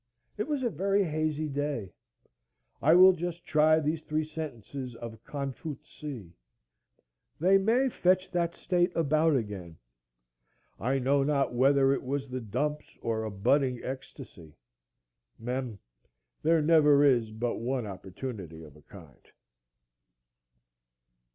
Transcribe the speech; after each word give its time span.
It 0.35 0.47
was 0.47 0.63
a 0.63 0.69
very 0.71 1.03
hazy 1.03 1.47
day. 1.47 1.93
I 2.81 2.95
will 2.95 3.13
just 3.13 3.45
try 3.45 3.79
these 3.79 4.01
three 4.01 4.23
sentences 4.25 4.95
of 4.95 5.23
Con 5.23 5.51
fut 5.53 5.85
see; 5.85 6.33
they 7.39 7.59
may 7.59 7.87
fetch 7.87 8.31
that 8.31 8.55
state 8.55 8.91
about 8.95 9.35
again. 9.35 9.77
I 10.79 10.97
know 10.97 11.21
not 11.21 11.53
whether 11.53 11.93
it 11.93 12.01
was 12.01 12.27
the 12.31 12.41
dumps 12.41 12.97
or 13.03 13.23
a 13.23 13.29
budding 13.29 13.83
ecstasy. 13.83 14.55
Mem. 15.37 15.77
There 16.41 16.63
never 16.63 17.03
is 17.03 17.29
but 17.29 17.57
one 17.57 17.85
opportunity 17.85 18.63
of 18.63 18.75
a 18.75 18.81
kind. 18.81 19.29